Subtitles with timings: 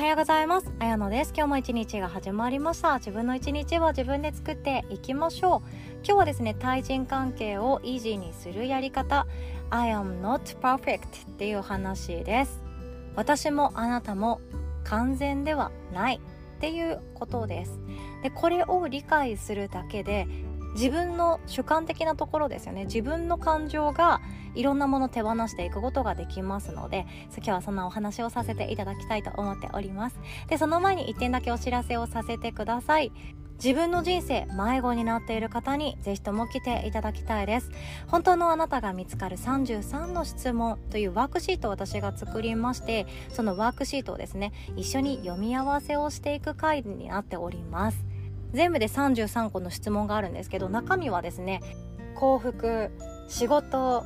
[0.00, 0.72] はようございます。
[0.78, 1.34] あやのです。
[1.36, 2.94] 今日も一日が始まりました。
[2.94, 5.60] 自分の一日は自分で作っていきましょう。
[5.96, 9.26] 今日はですね対人関係をイージーにするやり方。
[9.68, 12.62] I am not perfect っていう話です。
[13.14, 14.40] 私もあなたも
[14.84, 17.78] 完全ではないっていうことです。
[18.22, 20.26] でこれを理解するだけで
[20.74, 22.84] 自分の主観的なところですよね。
[22.84, 24.20] 自分の感情が
[24.54, 30.18] いろんなもの手放していくことができますので今日はそんなお話をさせていただきたいと思っております。
[30.48, 33.12] でその前に1点だけお知らせをさせてください。
[33.62, 37.70] 自分の人生迷子になっている方にぜひとも来ていただきたいです。
[38.06, 48.09] 本当のあなたが見つかる33の質問というワークシートを私が作りましてそのワークシートをですね一緒に読み合わせをしていく回になっております。
[48.52, 51.60] 全部で33個の質問があるんですけど中身はですね
[52.14, 52.90] 幸福
[53.28, 54.04] 仕事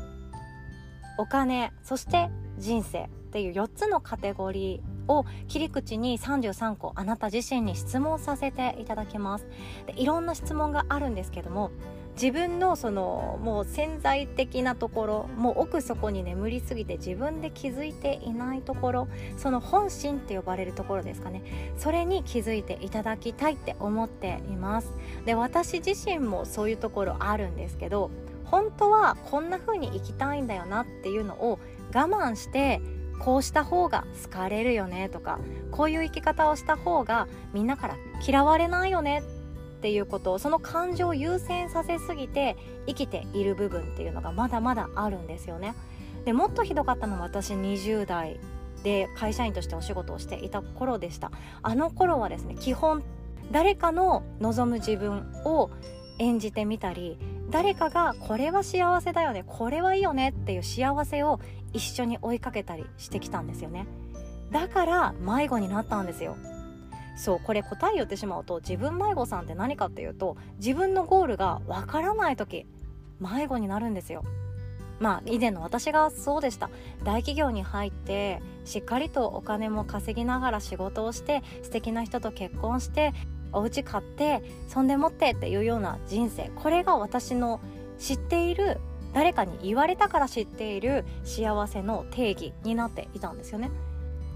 [1.19, 9.47] お金そして人生っていう4つのカテゴリーを切り口に33個あなた自身に質問させていただきます。
[9.87, 11.71] でいろんな質問があるんですけども
[12.15, 21.43] 自分のそのもう潜在的なところもう奥底に眠りすぎて自分で気づいていないところその本心って呼ばれるところですかね。
[21.77, 24.93] それに気づいていただきたいって思っています。
[25.25, 28.11] で私自身もそういうところあるんですけど
[28.45, 31.59] 本当はこんな風に生きたいんだよなっていうのを
[31.93, 32.81] 我慢して
[33.19, 35.39] こうした方が好かれるよねとか
[35.71, 39.23] こういう生き方をした方がみんなから嫌われないよね
[39.85, 45.75] っていうことその感情を優先させすぎて生きている部分っていうのがまだまだあるんですよね。
[46.25, 48.41] でもっとひどかったのは私20代
[48.83, 51.31] で会社員としてお仕事をしていた頃でした。
[51.61, 53.03] あの頃はですね基本
[53.53, 55.69] 誰かの望む自分を
[56.19, 57.19] 演じてみたり
[57.51, 61.41] 誰かがこれは幸せだよねこれはいいよねっていう幸せを
[61.75, 63.87] 一緒に追いかけたりしてきたんですよね。
[64.51, 66.39] だから迷子になったんですよ。
[67.17, 72.67] そうこれ答え言ってしまうと自分迷子さんって何かっていうと自分のゴールがわからない時
[73.21, 74.25] 迷子になるんですよ。
[75.01, 76.71] まあ以前の私がそうでした。
[77.03, 83.13] 大企業に入ってしっかりとお金も稼ぎながら仕事をして素敵な人と結婚して
[83.53, 86.51] お家買ってそんでもってっていうような人生。
[86.57, 87.61] これが私の
[87.99, 88.81] 知っている
[89.13, 93.71] 誰かに言われたから知っている幸せの定義になっていたんですよね。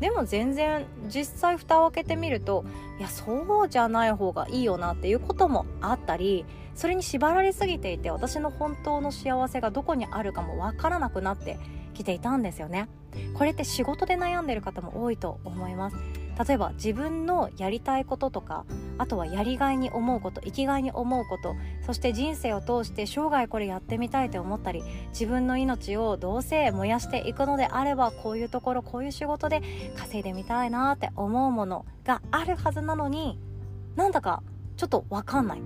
[0.00, 2.64] でも全然実際蓋を開けてみると
[2.98, 6.44] いやそうじゃない方がいいよなっていうこともあったり
[6.74, 11.58] それに縛られすぎていて私の本当の幸せがどこにあるかもわからなくなって
[11.94, 12.88] きていたんですよね。
[13.34, 15.96] これって仕事で悩んでる方も多いと思います。
[16.46, 18.64] 例えば自分のやりたいこととか
[18.96, 29.62] あとはやりがいに思うこと生きがいに思うことそして人生を通して生涯これやってみたいと思ったり自分の命をどうせ燃やしていくのであればこういうところこういう仕事で
[29.96, 33.38] 稼いでみたいなって思うものがあるはずなのに
[33.96, 34.42] なんだか
[34.76, 35.60] ちょっと分かんない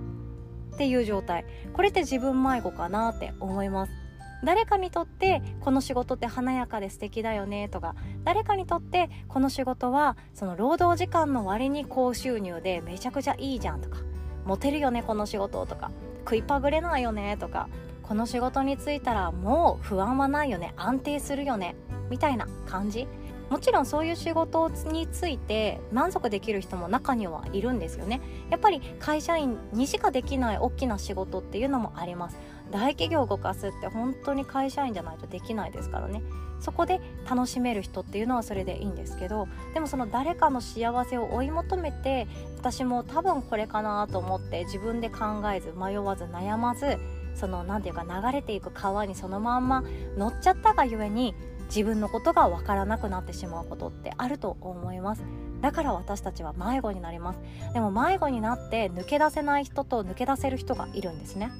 [0.73, 1.45] っていう状態。
[1.71, 4.02] これって自分迷子かなって思います。
[4.43, 13.99] 誰かにとってこの仕事って華やかで素敵だよねとか誰かにとってこの仕事はその労働時間の割に高収入でめちゃくちゃいいじゃんとか
[14.45, 17.69] モテるよねこの仕事とか食いっぱぐれないよねとか
[18.01, 21.75] この仕事に就いたらもう不安はないよね安定するよね
[22.09, 23.07] みたいな感じ。
[23.49, 28.19] もちろんそういう仕事について満足できる人も中にはいるんですよね。
[28.49, 32.37] やっぱり会社員にしかできない大きな仕事っていうのもあります。
[32.73, 36.23] 大企業を動かすって本当に会社員じゃないとできないですからね。
[36.59, 42.25] そこで楽しめる人っていうのはそれでいいんですけどでもその誰かの幸せを追い求めて
[42.57, 46.97] 私も多分これかなと思って自分で考えず迷わず悩まず
[47.35, 49.83] その何て言うか流れていく川にそのまんま
[50.15, 51.35] 乗っちゃったがゆえに
[51.65, 55.23] 自分のことが分からなくなってしまうことってあると思います。
[55.61, 57.39] だから私たちは迷子になります。
[57.73, 61.51] でも迷子になって抜け出せない人と抜け出せる人がいるんですね。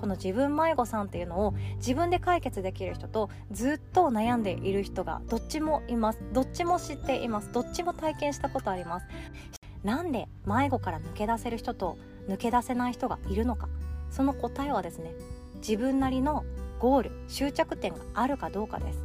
[0.00, 6.20] この自分迷子さんっていうのを自分で解決できる人とずっと悩んでいる人がどっちもいます。
[6.32, 7.52] どっちも知っています。
[7.52, 9.06] どっちも体験したことあります。
[9.84, 11.98] なんで迷子から抜け出せる人と
[12.28, 13.68] 抜け出せない人がいるのか。
[14.10, 15.12] その答えはですね
[15.56, 16.44] 自分なりの
[16.78, 18.98] ゴール終着点があるかどうかです。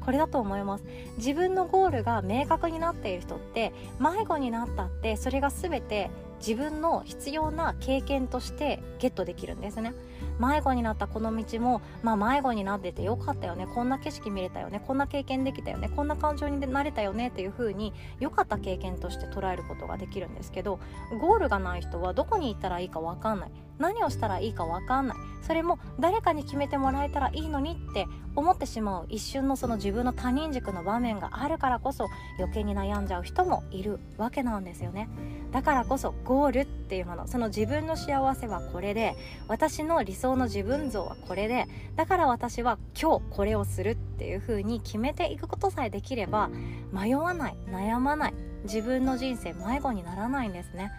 [0.00, 0.84] これだと思います。
[1.18, 6.10] 自分のゴールが明確になっている人って迷子になったってそれが全て
[6.46, 9.94] 自分の必要な経験としてゲットできるんですね。
[10.40, 13.68] 迷子になったこの道も、まあ、迷子になっててよかったよね。
[13.72, 14.82] こんな景色見れたよね。
[14.84, 15.88] こんな経験できたよね。
[15.88, 20.80] こんな感情になれたよねっていう風に良かった経験として捉えることができるんですけど
[21.20, 23.50] ゴールがない人はどこに行ったらいいか分かんない。
[23.82, 25.16] 何をしたらいいか分かんない。
[25.42, 28.06] それも誰かに決めてもらえたらいいのにって
[28.36, 29.06] 思ってしまう。
[29.08, 32.06] 一瞬のその自分の他人軸の場面があるからこそ
[32.38, 35.08] 余計に悩んじゃう人もいるわけなんですよね。
[35.50, 39.16] だからこそゴールっていうものその自分の幸せはこれで
[39.48, 46.50] 私の理想の自分像はこれでだから私は今日これをするっていう風に決めていくことさえできれば
[46.92, 48.34] 迷わない悩まない
[48.64, 50.92] 自分の人生迷子にならないんですね。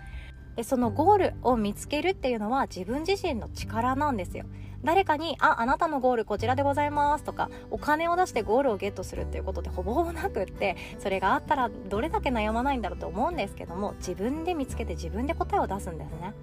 [0.56, 4.46] でそのゴールを見つけるっていうのは自分自身の力なんですよ。
[4.84, 16.34] 誰かに「ああなたのゴールこちらでございます」とかお金を出してゴールをゲットするっていうことってほぼほぼなくってそれがあったらどれだけ悩まないんだろうと思うんですけども自分で見つけて自分で答えを出すんですね。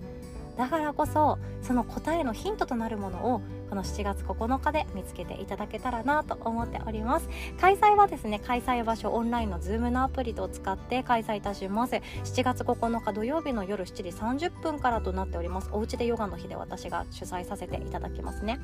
[0.61, 3.41] だからこそその答えのヒントとなるものを
[3.71, 7.31] この7月9日で見つけていただけたらなと思っております。
[7.59, 11.95] 開催はですね開催場所オンラインの Zoom のアプリを使って開催いたします。
[11.95, 15.71] 7月9日土曜日の夜7時30分からとなっております。
[15.73, 18.61] おうちでヨガの日で私が主催させていただきますね。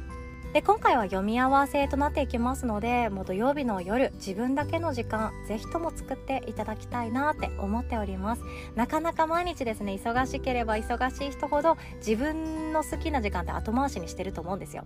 [0.52, 8.42] で今回は読み合わせとなっていきますのでもう土曜日の夜自分だけの時間ぜひとも作っていただきたいなって思っております。
[8.74, 14.84] なかなか毎日ですね忙しければ忙しい人ほど自分の好きな時間って後回しにしてると思うんですよ。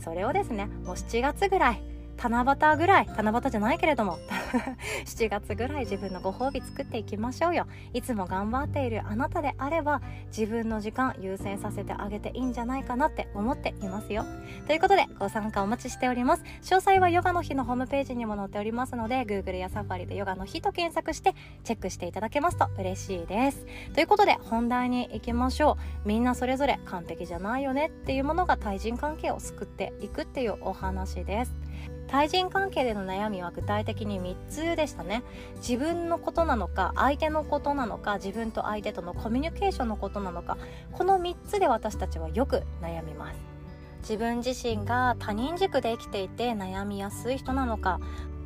[0.00, 1.82] それをですねもう7月ぐらい
[2.16, 4.18] 七夕ぐらい七夕じゃないけれども
[5.04, 7.66] 7月ぐらい自分のご褒美作っていきましょうよ。
[7.92, 10.00] いつも頑張っているあなたであれば
[10.36, 14.24] 自分の時間優先させてあげていいんじゃないかなって思っていますよ。
[14.66, 16.42] ということでご参加お待ちしております。
[16.62, 21.34] 詳細はヨガの日のホームページにも載っておりますので Google やサファリでヨガの日と検索して
[21.64, 23.66] チェックしていただけますと嬉しいです。
[23.94, 26.08] ということで本題に行きましょう。
[26.08, 31.65] みんなそれぞれ完璧じゃないよねっていうものが対人関係を救っていくっていうお話です。
[32.08, 35.22] 対人関係での悩みは具体的に3つでしたね。
[35.56, 40.56] 自分のことなのか相手のことなのか自分と相手とのコミュニケーションのことなのか
[40.92, 43.56] この3つで私たちはよく悩みます。
[44.00, 47.98] 自分自身が他人軸で生きていて悩みやすい人なのか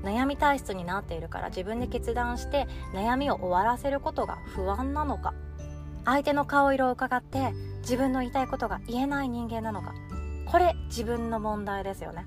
[0.02, 5.34] 悩み体質になっているから自分で決断して悩みを終わらせることが不安なのか
[6.06, 7.52] 相手の顔色を伺って
[7.82, 9.92] 自分の言いたいことが言えない人間なのか
[10.46, 12.26] これ自分の問題ですよね。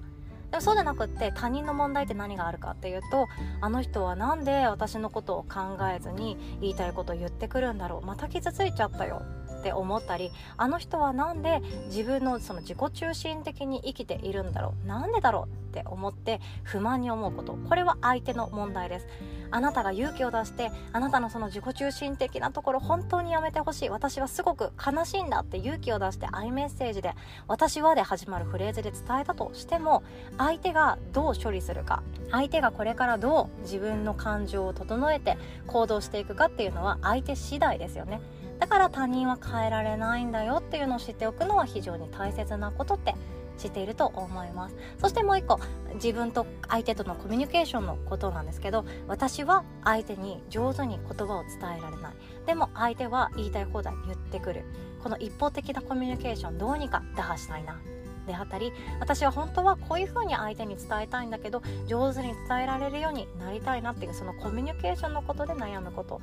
[0.53, 3.27] でもそうじゃなくって他人の問題って何があるかっていうと
[3.59, 8.05] あの人は何で私のことを考えずに言いたいことを言ってくるんだろう。
[8.05, 9.23] また傷ついちゃったよ
[9.61, 14.87] って思ったりあの人は何で自分のその自己中心的に生きているんだろう。
[14.87, 15.62] なんでだろう。
[15.73, 17.53] って思って不満に思うこと。
[17.53, 19.07] これは相手の問題です。
[19.49, 23.89] あなたが勇気を出してあなたのその自己中心的なところ本当にやめてほしい。
[23.89, 27.13] 私はすごく悲しいんだって勇気を出してアイメッセージで
[27.47, 30.03] 私はで始まるフレーズで伝えたとしても
[30.37, 35.37] 相手がどう処理するか相手がこれからどう自分の感情を整えて
[35.67, 38.21] 行動していくかっていうのは相手次第ですよね。
[38.59, 43.13] だから他人は変えられないんだよっていうのを知っておくのは非常に大切なことって
[43.57, 44.75] していると思います。
[44.99, 45.59] そしてもう一個
[45.95, 52.13] 自分と相手とのコミュニケーションのことなんですけど私は相手に上手に言葉を伝えられない。
[52.45, 54.63] でも相手は言いたい放題言ってくる。
[55.01, 57.79] この一方的なコミュニケーションどうにか打破したいな。
[58.25, 58.71] であったり
[59.01, 66.21] 私は本当はこういう風に相手に伝えたいんだけど上手に伝えられるようになりたいなっていうそのコミュニケーションのことで悩むこと。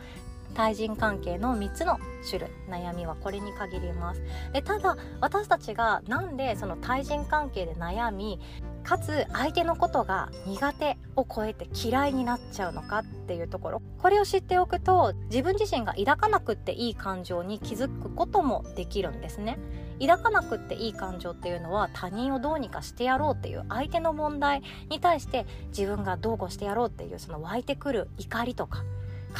[0.54, 1.98] 対人関係の3つの
[2.28, 2.50] 種類。
[2.68, 4.22] 悩みはこれに限ります。
[4.52, 8.40] でただ私たちがなんでその対人関係で悩み
[8.82, 13.82] かつ相手のことが苦手を超えて嫌いになっちゃうのかっていうところ。
[13.98, 19.58] これを知っておくと自分自身が抱かなくっていい感情に気づくこともできるんですね。
[20.00, 28.82] 抱かなくっていい感情っていうのは他人をどうにかしてやろうっていう相手の問題に対して自分がどうこうしてやろうっていうその湧いてくる怒りとか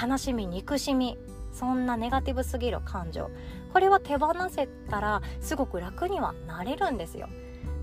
[0.01, 1.19] 悲しみ憎しみ
[1.53, 3.31] そんなネガティブすぎる感情。
[3.73, 7.29] これは手放せたらすごく楽にはなれるんですよ。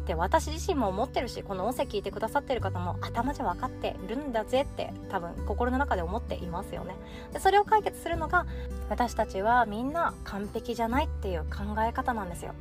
[0.06, 6.96] で私自身も思ってるしこの音声聞いてくださってる方も頭じゃ分かってるんだぜって多分心の中で思っていますよね。
[7.34, 8.46] でそれを解決するのが
[8.90, 12.54] 私たちはみんな完璧じゃないっていう考え方なんですよ。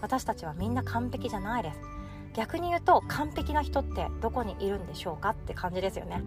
[0.00, 1.80] 私たちはみんな完璧じゃないです。
[2.34, 6.22] 逆に言うと完璧な人ってどこにいるんでしょうかって感じですよね。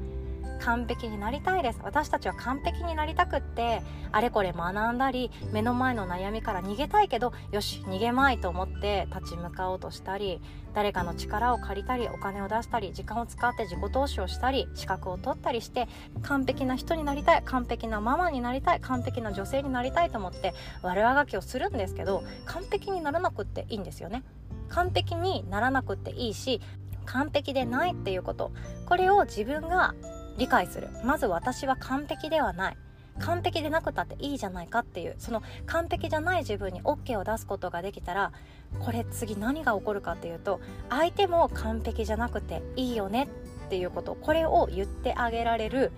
[0.62, 1.80] 完璧になりたいです。
[1.84, 10.42] 私たちは完璧になりたくってあれこれ学んだり目の前の悩みから逃げたいけどよし逃げまいと思って立ち向かおうとしたり
[10.74, 15.88] 誰かの力を借りたりお金を出したり時間を使って自己投資をしたり資格を取ったりして
[16.22, 24.24] 完璧な人になりたい完璧なママになりたい完璧な女性になりたいと思って悪あがきをするんですけど完璧にならなくっていいんですよね。
[24.70, 26.62] 完璧にならなくっていいし
[27.06, 28.52] 完璧でないっていうこと。
[28.86, 29.94] これを自分が
[30.38, 30.90] 理解する。
[31.04, 32.78] まず私は完璧ではない。
[33.20, 35.16] 完璧でなくたっていいじゃないかっていう。
[35.18, 38.32] その完璧じゃない自分に OK を出すことができたら
[38.80, 43.28] これ次何が起こるかっていうと相手も完璧じゃなくていいよね
[43.66, 44.16] っていうこと。
[44.16, 45.92] これを言ってあげられる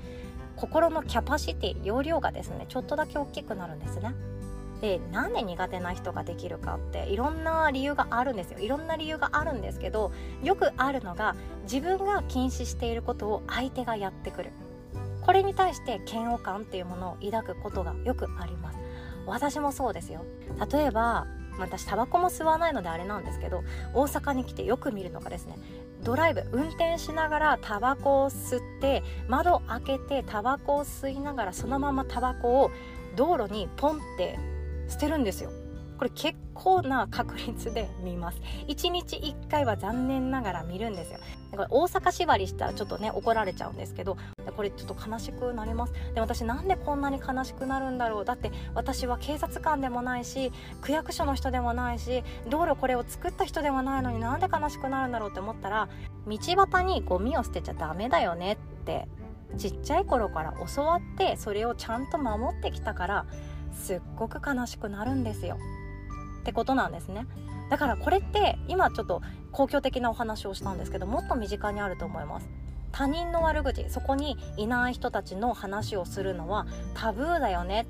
[0.56, 4.13] 心のキャパシティ容量がですねちょっとだけ大きくなるんですね。
[4.84, 8.60] でなんで苦手な人ができるかっていろんな理由があるんですよ。
[8.60, 10.12] いろんな理由があるんですけど
[10.44, 14.52] よくあるのが自分が禁止していることを相手がやってくる。
[15.22, 18.80] これに対して嫌悪感っていうものを抱くことがよくあります。
[19.25, 20.25] 私もそうですよ。
[20.70, 23.63] 例えば私タバコも吸わないのであれなんですけど
[23.94, 25.58] 大阪に来てよく見るのがですね
[26.04, 32.72] ドライブ運転しながらタバコを吸って窓開けてタバコを吸いながらそのままタバコを
[33.16, 34.38] 道路にポンって
[34.88, 35.52] 捨てるんですよ。
[35.98, 38.42] これ結構な確率で見ます。
[38.68, 41.20] 1日1回は残念ながら見るんですよ。
[41.52, 44.18] これ大阪縛りしたらちょっとね怒られちゃうんですけど
[44.56, 45.94] これちょっと悲しくなります。
[46.13, 55.88] で私なんでこんなに悲しくなるんだろうだって私は警察官でもないし区役所の人でもないし道路これを作った人でもないのになんで悲しくなるんだろうって思ったら
[56.28, 59.08] 道端にゴミを捨てちゃダメだよねって
[59.58, 63.25] ちっちゃい頃から教わってそれをちゃんと守ってきたから
[63.74, 65.58] すっごく悲しくなるんですよ。
[66.42, 67.25] ってことなんですね。
[67.70, 72.50] だからこれって今ちょっと公共的なお話をしたんですけどもっと身近にあると思います。
[72.92, 77.88] 他人の悪口そこにいない人たちの話をするのはタブーだよね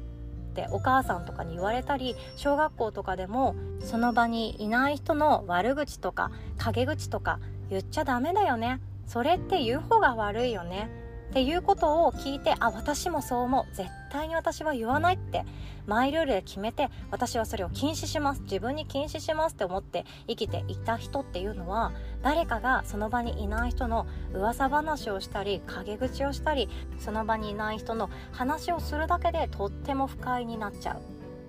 [0.52, 8.80] ってお母さんとかに言われたり小学校とかでもその場にいない人の悪口とか陰口とか言っちゃダメだよね。
[9.06, 10.90] それって言う方が悪いよね。
[11.34, 13.76] っていうことを聞いてあ私もそう思う。
[13.76, 15.44] 絶対に私は言わないって。
[15.88, 18.42] マイルールで決めて私はそれを禁止します。
[18.44, 31.02] 自分に禁止しますって思って生きていた人っていうのは誰かがその場にいない人の噂話をしたり陰口をしたりその場にいない人の話をするだけでとっても不快になっちゃうっ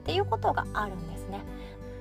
[0.05, 1.43] ていうことがあるんですね。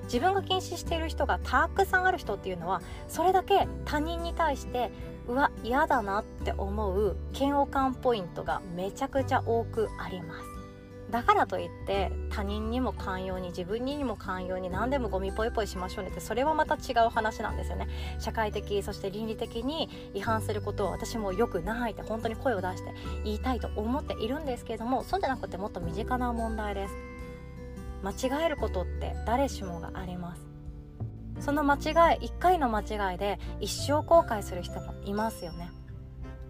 [0.04, 4.90] 自分が禁止している人がたくさんある人っていうのはそれだけ他人に対して
[5.26, 10.54] うわ嫌だなって思う嫌悪感ポイントがめちゃくちゃ多くあります。
[11.10, 17.86] だからといって他人にも寛容に自分にも寛容に何でもゴミポイポイしましょうねってそれはまた違う話なんですよね。
[18.18, 22.92] 社会的そして倫理的に違反することを私もよくないって本当に声を出して
[23.22, 27.13] 言いたいと思っているんですけれどもそうじゃなくてもっと身近な問題です。
[28.04, 30.46] 間違えることって誰しもがあります。
[31.40, 31.80] その間違い
[32.28, 35.70] 1回の間違いで一生後悔する人もいますよね。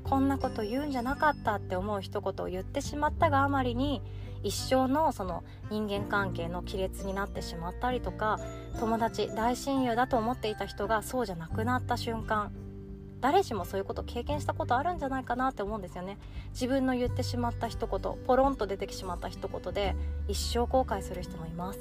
[0.03, 4.03] こんなこと言うんじゃなかったって思う一言を言ってしまったがあまりに
[4.43, 8.39] 一生のその人間関係の亀裂になってしまったりとか
[8.79, 12.53] 友達大親友だと思っていた人がそうじゃなくなった瞬間
[13.25, 16.19] 誰しもそういうこと経験したことあるんじゃないかなって思うんですよね。
[16.52, 19.97] 自分の言ってしまった一言ポロンと出てきてしまった一言で
[20.28, 21.78] 一生後悔する人もいます。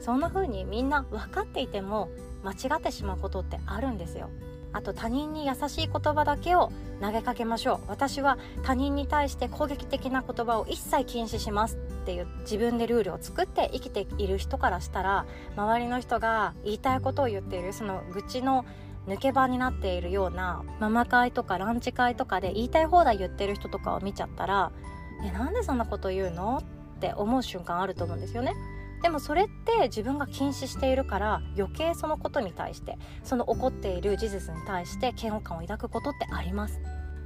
[0.00, 2.08] そんな風にみんな分かっていても
[2.44, 4.30] 間違ってしまうことってあるんですよ。
[4.72, 7.88] あと他人に優しい言葉だけを投げかけましょう。
[7.88, 15.26] 私は他人に対して攻撃的な言葉を一切禁止しますっていう自分でルールを作って生きている人からしたら
[15.56, 18.64] 周りの人が言いたいことを言っているその愚痴の
[19.06, 24.72] 抜け場になっているようなママ会とかランチ会とかで言いたい放題言ってる人とかを見ちゃったら
[25.24, 26.58] 「えなんでそんなこと言うの?」
[26.96, 28.54] って思う瞬間あると思うんですよね。
[29.02, 36.80] でもそれって自分が禁止しているから余計そのことに対してその起こっている事実に対して嫌悪感を抱くことってあります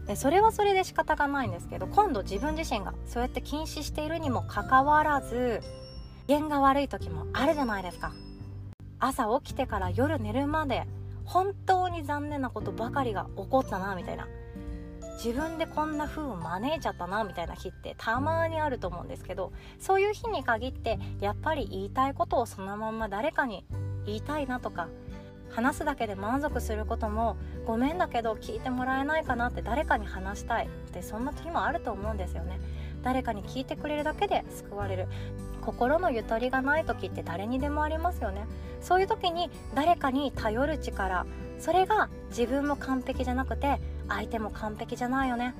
[0.06, 5.62] でそれはそれで仕方がないんですけど今度自分自身がそうやって禁止しているにもかかわらず
[6.26, 8.12] 機嫌が悪い時もあるじゃないですか
[8.98, 10.86] 朝起きてから夜寝るまで
[11.30, 14.26] 本当に残念なことばかりが起こったなみたいな。
[15.24, 23.66] 自分でこんな風を招いちゃったなみたいな日ってたまにあると思うんですけどそういう日に限ってやっぱり言いたいことをそのまま誰かに
[24.06, 24.88] 言いたいなとか
[25.50, 32.58] 話すだけで満足することもごめんだけど聞いてもらえないかなって誰かに話したいってそんな日もあると思うんですよね。
[33.02, 35.08] 誰かに聞いてくれるだけで救われる。
[35.60, 38.46] 心のゆとりがない時って誰にでもありますよね。
[38.80, 41.26] そういう時に誰かに頼る力
[41.58, 45.54] それが自分も完璧じゃなくて相手も完璧じゃないよね。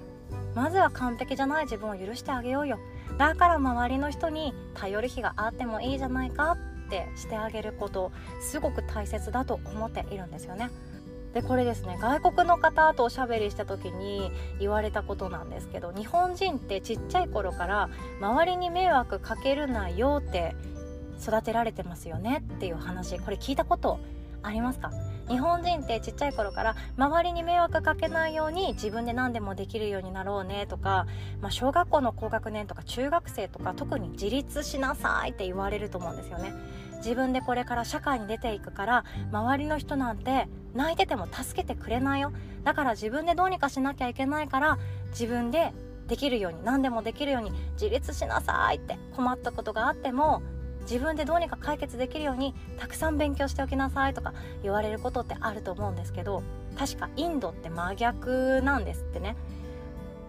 [0.55, 2.79] まずは完璧じゃない自分を許してあげようよ。
[3.19, 10.71] だから周りの人に頼る日があってもいいじゃないかってしてあげることすごく大切だと思っているんですよね。
[11.35, 17.89] でこれですね外国の方とおしゃべりした時に言われたことなんですけど日本人ってちっちゃい頃から
[18.21, 20.57] 周りに迷惑かけるなよって
[21.23, 24.01] 育てられてますよねっていう話これ聞いたこと
[24.43, 24.91] ありますか？
[25.29, 31.07] 日本人ってちっちゃい頃から周りに迷惑かけないように自分で何でもできるようになろうねとか、
[31.41, 36.53] まあ、小学校の高学年とか中学生とか特に自立しなさいって言われると思うんですよね。
[37.01, 42.33] 自分でこれから社会に出ていくから周りの人なんて泣いてても助けてくれないよ。
[42.63, 44.79] だから自分でどうにかしなきゃいけないから
[45.11, 45.73] 自分で
[46.09, 50.43] できるように何でもできるように自立しなさいって困ったことがあっても
[50.83, 56.43] 自分でどうにか解決できるようにたくさん勉強しておきなさいとか言われることってあると思うんですけど
[56.77, 59.37] 確かインドって真逆なんですってね。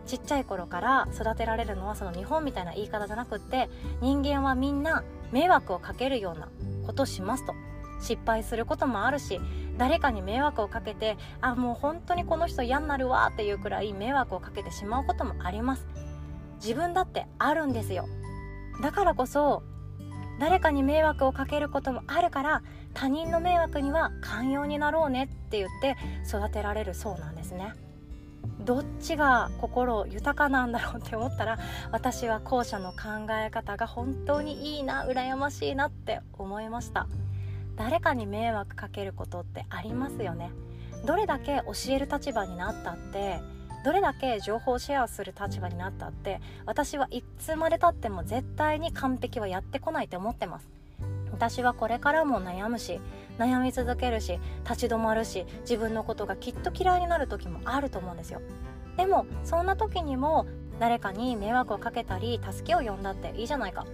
[0.05, 3.69] ちっちゃい頃から育てられるのはその日本みたいな言い方じゃなくって
[4.01, 6.49] 人間はみんな迷惑をかけるような
[6.85, 7.53] ことしますと。
[8.01, 9.39] 失敗することもあるし
[9.77, 15.85] 誰かに迷惑をかけてあもう本当にこの人嫌になるわっていうくらい迷惑をかけてしまうこともあります。
[16.55, 18.07] 自分だってあるんですよ。
[18.81, 19.63] だからこそ
[20.39, 22.63] 誰かに迷惑をかけることもあるから
[22.95, 25.95] 他人の迷惑には寛容になろうねって言って
[26.27, 27.73] 育てられるそうなんですね。
[28.59, 31.59] どっちが心豊かなんだろうって思ったら
[31.91, 37.07] 私は後者の考え方が本当にいいな羨ましいなって思いました。
[37.75, 40.51] 誰かに迷惑かけることってありますよね。
[41.05, 43.39] どれだけ教える立場になったって
[43.83, 50.69] どれだけ情報シェアする立場になったって私はいつまでたっても絶対に完璧はやってこないと思ってます。
[51.31, 53.01] 私はこれからも悩むし
[53.37, 58.41] 悩み続けるし立ち止まるし自分のことがきっと嫌いになる時もあると思うんですよ。
[58.97, 60.45] でもそんな時にも
[60.79, 63.85] 誰かに迷惑をかけたり助けを呼んだっていいじゃないか。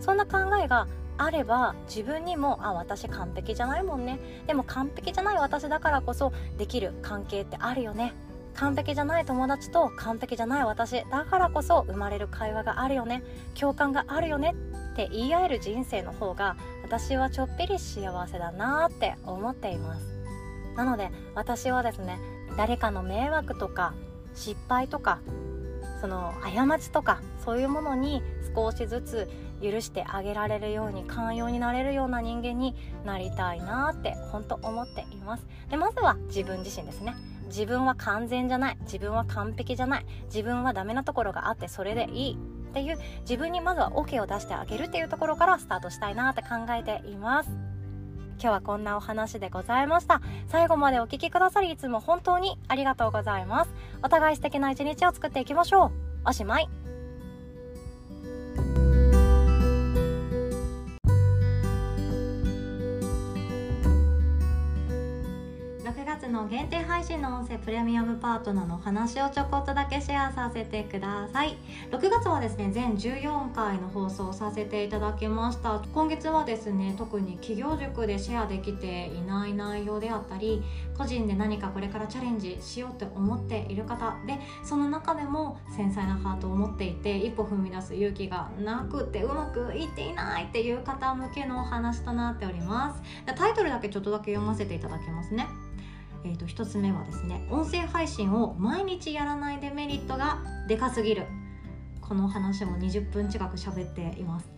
[0.00, 4.18] そんな考えがあれば自分にもあ私完璧じゃないもんね。
[4.46, 8.12] でも完璧じゃない私だからこそできる関係ってあるよね。
[8.54, 13.22] 完璧じゃない友達と完璧じゃない私だからこそ生まれる会話があるよね。
[13.58, 14.54] 共感があるよね
[14.92, 20.06] って言い合える人生の方が私はちょっぴり幸せだなって思っています。
[20.76, 22.18] なので私はですね
[22.56, 23.94] 誰かの迷惑とか
[24.34, 25.20] 失敗とか
[26.00, 28.22] その過ちとかそういうものに
[28.54, 29.28] 少しずつ
[29.62, 35.46] 許してあげられるように寛容になれるような人間になりたいなって本当思っています。
[35.70, 37.14] でまずは自分自身ですね。
[37.46, 38.76] 自分は完全じゃない。
[38.82, 40.06] 自分は完璧じゃない。
[40.26, 42.98] 自分はダメなところがあってそれでいいっていう。
[43.20, 47.50] 自分にまずは OK を出してあげるっていうところからスタートしたいなって考えています。
[48.36, 50.20] 今日はこんなお話でございました。
[50.48, 53.74] 最後までお聴きくださりいつも本当にありがとうございます。
[54.02, 55.90] お互い素敵な一日を作っていきましょう。
[56.28, 56.83] おしまい。
[65.84, 71.58] 6月の限定配信の音声プレミアムパートナーの話をちょこっとだけシェアさせてください。
[71.90, 75.82] 6月はですね全14回の放送させていただきました。
[75.92, 80.62] 今月はですね特に企業塾でシェアできていない内容であったり
[80.96, 93.02] 個人で何かこれからチャレンジしようって思っている方でその中でも繊細なハートを持っていて一歩踏み出す勇気がなくてうまくいっていないっていう方向けのお話となっております。
[93.34, 95.46] タイトルだけちょっとだけ読ませていただきますね。
[96.24, 101.26] えーと、1つ目はですね音声配信を毎日やらないデメリットがでかすぎる。
[102.00, 104.48] この話も20分近く喋っています。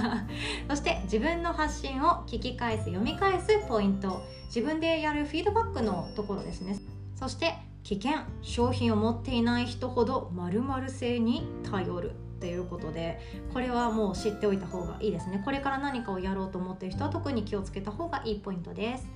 [0.70, 4.22] そして自分の発信を聞き返す読み返すポイント。
[4.46, 6.78] 自分でやるフィードバックのところですね。
[7.14, 13.18] そして危険商品を持っていない人ほど〇〇性に頼るということで
[13.52, 15.42] これはもう知っておいた方がいいですね。
[15.44, 19.06] これから何かをやろうと思っている人は特に気をつけた方がいいポイントです。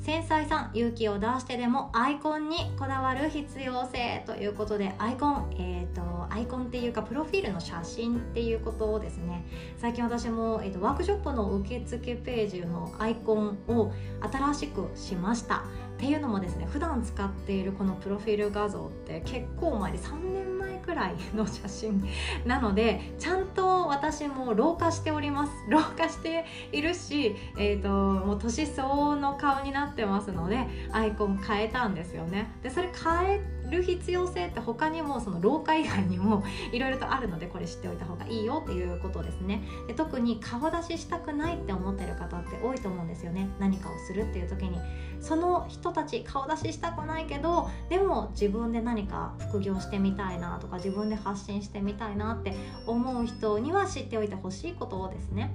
[0.00, 9.44] 繊細さん勇気を出してでもアイコンにこだわる必要性ということでアイコンえっ、ー、とアイコンっていうかプロフィールの写真っていうことをですね。
[9.76, 15.64] 最近私も、えーと、ワークショップの受付ページのアイコンを新しくしました。
[15.98, 22.08] っていうのもですね普段使っているこのプロフィール画像って結構前で3年前くらいの写真
[22.46, 25.52] なのでちゃんと私も老化しております。
[25.68, 32.48] 老化しているし、えーと、もう年相応の顔になってますのでアイコン変えたんですよね。
[32.62, 39.62] でそれ変える必要性って他にもその老化以外にもいろいろとあるのでこれ知っておいた方がいいよっていうことですね。
[39.86, 43.48] で特に顔出ししたくないって思ってる方って多いと思うんですよね。
[43.58, 44.78] 何かをするっていう時に。
[45.20, 52.54] その人たち顔出ししたくないけどでも自分で何か副業してみたいなとか自分で発信してみたいなって
[52.86, 55.52] 思う人には知っておいてほしいことをですね。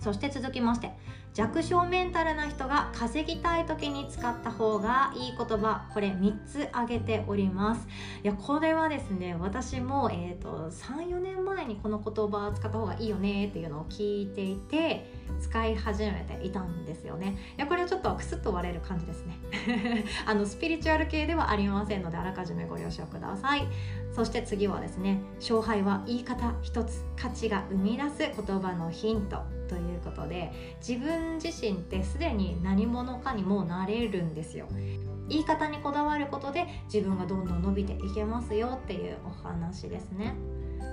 [0.00, 0.92] そして続きまして
[1.32, 7.86] 弱小メンタルな人が稼ぎたい時に使った方がいい言葉これ3つ挙げております。
[8.24, 15.08] いやこれはですね私も、えーと、34年前にこの言葉を使った方がいいよねっていうのを聞いていて
[15.40, 17.36] 使い始めていたんですよね。
[17.56, 19.38] いやこれはちょっとクスッと割れる感じですね。
[20.26, 23.68] あのスピリチュアル系ではありませんのであらかじめご了承ください。
[24.12, 30.52] そして次はですね勝敗は言い方一つ価値が生み出す言葉のヒントということで
[30.86, 34.66] 自分自身ってすでに何者かにもなれるんですよ。
[35.28, 40.34] 言い方にこだわることで自分がどんどん伸びていけますよっていうお話ですね。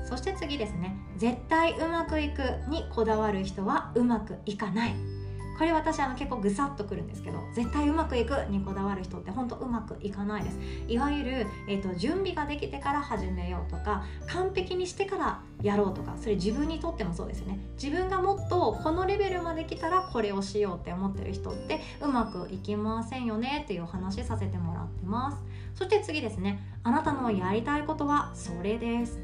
[0.08, 0.96] そして次ですね。
[1.18, 5.17] 絶対うまくいくにこだわる人はうまくいかない。
[5.58, 10.58] これ私あの結構ぐさっとくるんですけど絶対うまくいくにこだわる人って本当うまくいかないです。
[10.88, 17.60] いわゆる、えーと、準備ができてから始めようとか完璧にしてからやろうとかそれ自分にとってもそうですよね。
[17.82, 25.38] 自分がもっとこのレベルまで来たらこれをしようって思ってる人ってうまくいきませんよねっていうお話させてもらってます。
[25.76, 26.60] そして次ですね。
[26.84, 29.20] あなたのやりたいことはそれです。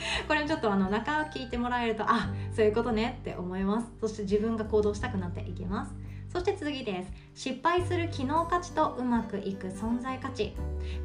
[0.28, 3.86] これちょっとあの中を聞いてもらえるとあそういうことねって思います。
[4.00, 5.94] そして自分が行動したくなっていきます。
[6.32, 7.12] そして次です。
[7.34, 10.54] 失敗する機能価値とうまくいく存在価値。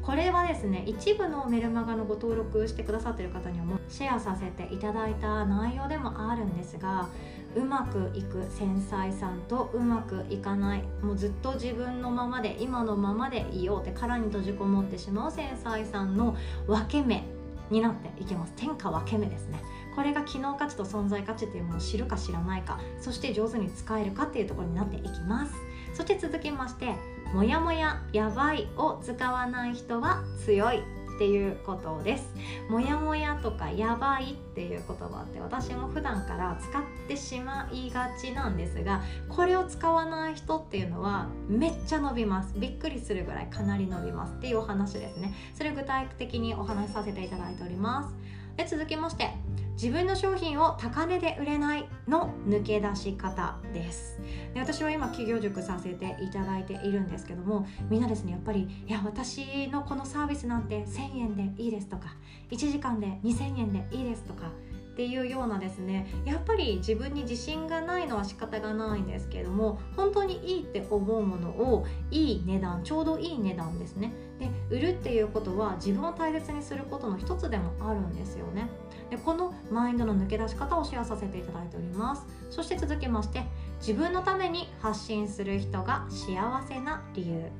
[0.00, 7.08] これはですね一部のメルマガのご登録してくださってる方にはもシェアさせていただいた内容でもあるんですが
[7.56, 10.82] うまくいく繊細さんとうまくいかない。
[11.02, 17.35] もうずっと自分のままで今のままでいようって殻に閉じこもってしまう繊細さんの分け目。
[17.70, 18.52] になっていきます。
[18.56, 19.60] 天下分け目ですね。
[19.94, 25.54] これが機能価値と存在価値というものを知るか知らないかそして上手に使えるかっていうところになっていきます。
[25.94, 26.94] そして続きまして
[27.32, 30.95] もやもややばいを使わない人は強い。
[31.16, 32.28] っていうことです。
[32.68, 42.54] もやもやとかやばいっていう言葉って私も普段から使ってしまいがちなんですがこれを使わない人っていうのはめっちゃ伸びます。
[42.58, 45.34] びっくりするぐらいかなり伸びますっていうお話ですね。
[45.54, 48.14] それ具体的にお話しさせていただいております。
[48.56, 49.30] で続きまして
[49.76, 54.18] 自分の商品を高値で売れないの抜け出し方です。
[54.54, 62.16] で私は今企業塾させていただいているんですけどもみんなですねやっぱりいや私のこのサービスなんて1000円でいいですとか
[62.50, 74.14] 1時間で2000円でいいですとかっていうようなですねやっぱり自分に自信がないのは仕方がないんですけれども本当にいいって思うものをいい値段ちょうどいい値段ですね。
[74.38, 78.70] で売るっていうことは自分を大切にすることの一つでもあるんですよね。
[79.10, 83.44] でこのマインドの抜け出し方をシェアさせていただいておりますそして続きまして
[83.78, 87.50] 自分のために発信する人が幸せな理由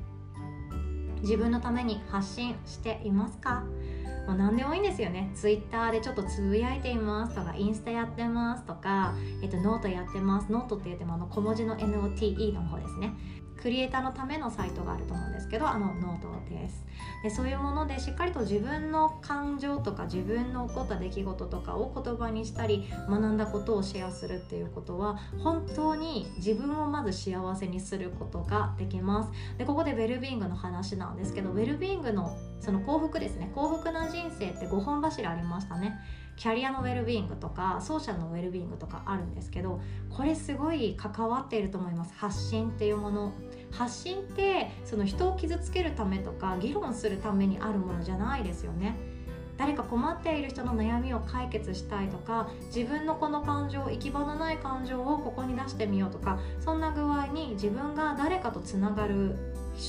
[1.21, 3.63] 自分のために発信していますか？
[4.27, 5.31] もう何でもいいんですよね。
[5.33, 10.51] ツイッターでちょっとつぶやいていますとか、インスタやってますとか、えっと、ノートやってます。
[10.51, 13.13] ノートって言ってもあの小文字の NOTE の方ですね。
[13.61, 16.85] クリエイターのためのサイトがあると思うんですけどあのノートです。
[17.23, 29.31] でそういうものでしっかりと自分の感情とか自分の起こった出来事とかを言葉にしたり学んだことをシェアするっていうことは本当に自分をまず幸せにすることができます。
[29.57, 33.51] でここでウェルビーイングの話なんですけどウェルビーイングのその幸福ですね。
[33.55, 35.99] 幸福な人生って5本柱ありましたね。
[36.37, 42.13] キャリアのウェルビーイングとかソーシャルのウェルビーイングとかあるんですけどこれすごい関わっていると思います。
[42.15, 43.33] 発信っていうもの。
[43.71, 48.95] 発信ってその人を傷つけるためとか議論するためにあるものじゃないですよね。
[49.57, 59.35] 誰か困っている人の悩みを解決したいとか自分のこの感情行き場のない感情をここに出してみようとかそんな具合に自分が誰かとつながる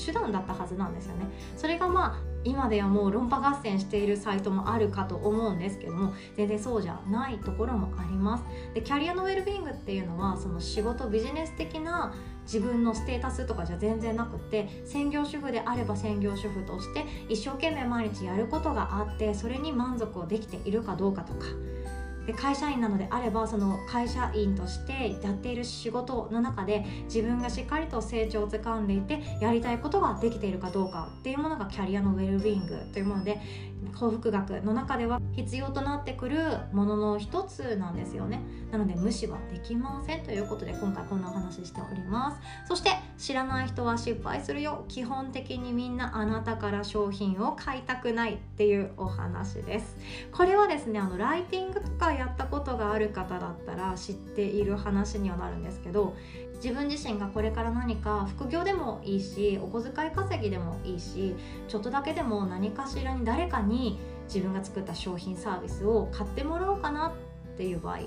[0.05, 1.27] 手段だったはずなんですよね。
[1.55, 8.43] それがまあ今ではもう論破合戦しているサイトもあるかと思うんですけども全然そうじゃないところもあります。
[8.73, 21.45] でキャリアのウェルビーイングっていうのはその仕事ビジネス的な自分のステータスとかじゃ全然なくって専業主婦であれば専業主婦として一生懸命毎日やることがあってそれに満足をできているかどうかとか。
[22.33, 33.39] 会社員なのであればその会社員としてやっている仕事の中で自分がしっかりと成長をつかんでいてやりたいことができているかどうかっていうものがキャリアのウェルビーイングというもので
[33.95, 36.37] 幸福学の中では必要となってくる
[36.73, 42.37] ものの一つなんですよねなので無視はできませんということで今回こんなお話ししております。
[42.67, 44.85] そして知らない人は失敗するよ。
[44.87, 49.97] 基本的にみんなあなたから商品を買いたくないっていうお話です。
[50.31, 56.15] これはですねあのライティングとかやったことがある方だったら知っている話にはなるんですけど
[56.63, 61.35] 自分自身がこれから何か副業でもいいしお小遣い稼ぎでもいいし
[61.67, 67.13] ちょっとだけでも何かしらに誰かに自分が作った商品サービスを買ってもらおうかな
[67.53, 67.99] っていう場合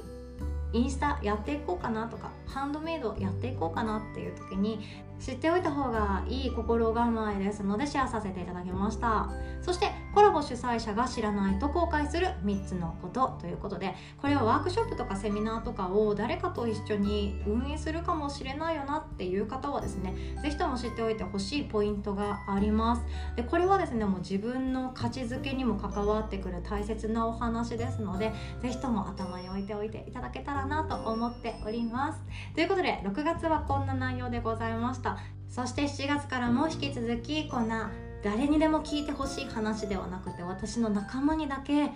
[0.75, 4.81] インスタやっていこうかなとかハンドメイドやっていこうかなっていう時に
[5.25, 9.31] 知っておいた方がいい心構えですのでシェアさせていただきました。
[9.61, 23.03] そしてコラボ主催者が知らないと後悔する3つのことということでこれはワークショップとかセミナーとかを誰かと一緒に運営するかもしれないよなっていう方はですね是非とも知っておいてほしいポイントがあります。
[23.37, 32.21] でこれはですねもう自分の価値づけにも関わってくる大切なお話ですので是非とも頭に置いておいていただけたらなと思っております。
[32.55, 35.12] ということで6月はこんな内容でございました。
[35.49, 37.91] そして7月からも引き続きこんな
[38.23, 41.91] 誰にでも聞いてほしい話ではなくて私の仲間にだけ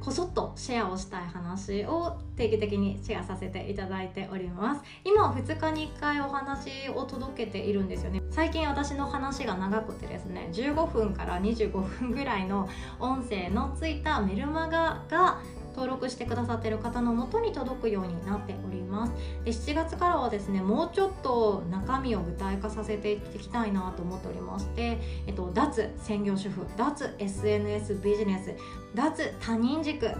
[0.00, 4.82] こそっとシェアをしたい話を定期的にシェアさせていただいております。
[5.04, 8.20] 今は2日に1回お話を届けているんですよね。
[8.30, 15.40] 最近私の話が長くてですね15分から25分ぐらいの音声のついたメルマガが
[15.74, 19.12] 登録してくださってる方の元に届くようになっております。
[19.44, 28.54] で7月からはですねもうちょっと中身を具体化させていきたいなと思っておりまして、えっと、脱専業主婦脱 SNS ビジネス
[28.94, 30.10] 脱他人軸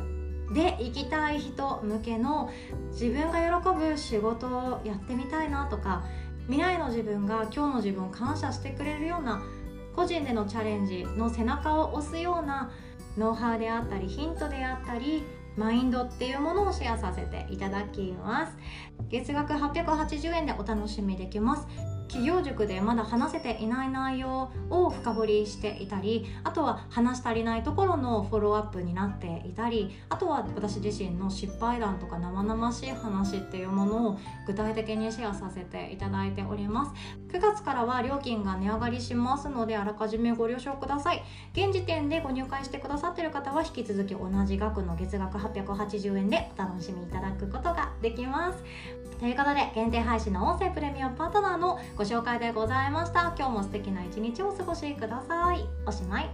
[0.53, 2.51] で行きたい人向けの
[2.91, 6.05] 自分が喜ぶ仕事をやってみたいなとか
[6.47, 9.43] 未来の自分が今日の自分を感謝してくれるような
[9.95, 12.71] 個人でのチャレンジの背中を押すような
[13.17, 15.23] ノウハウであったりヒントであったり
[15.57, 18.57] マインドっていうものをシェアさせていただきます。
[19.09, 21.67] 月額880円でお楽しみできます。
[22.09, 36.93] 企業塾でまだ話せていない内容を深掘りしていたりあとは話し足りないところのフォローアップになっていたりあとは私自身の失敗談とか生々しい話っていうものを具体的にシェアさせていただいております。
[37.29, 41.23] 9月からは料金が値上がりしますのであらかじめご了承ください。
[41.53, 48.63] 現時点でご入会してくださっている方は引き続き同じ額の月額880円でお楽しみいただくことができます。
[49.19, 53.33] ということで限定配信の音声プレミアムパートナーのご紹介でございました。
[53.39, 55.65] 今日も素敵な一日をお過ごしください。
[55.87, 56.29] おしまい。